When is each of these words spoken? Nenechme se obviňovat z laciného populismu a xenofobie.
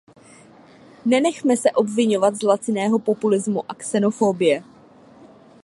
Nenechme 1.05 1.57
se 1.57 1.71
obviňovat 1.71 2.35
z 2.35 2.41
laciného 2.41 2.99
populismu 2.99 3.71
a 3.71 3.75
xenofobie. 3.75 4.63